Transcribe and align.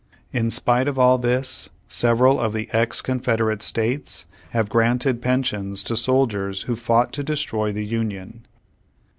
In 0.33 0.49
spite 0.49 0.87
of 0.87 0.97
all 0.97 1.19
this, 1.19 1.69
several 1.87 2.39
of 2.39 2.53
the 2.53 2.69
ex 2.73 3.01
Confederate 3.01 3.61
states 3.61 4.25
have 4.49 4.67
granted 4.67 5.21
pensions 5.21 5.83
to 5.83 5.95
soldiers 5.95 6.63
who 6.63 6.73
fought 6.75 7.13
to 7.13 7.23
destroy 7.23 7.71
the 7.71 7.85
Union. 7.85 8.43